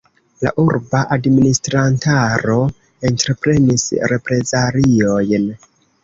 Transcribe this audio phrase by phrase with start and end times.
[0.45, 2.55] La urba administrantaro
[3.09, 5.47] entreprenis reprezaliojn.